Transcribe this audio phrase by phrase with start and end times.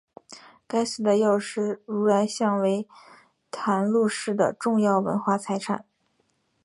[0.65, 2.87] 该寺的药师如来像为
[3.51, 5.85] 淡路市的重要文化财产。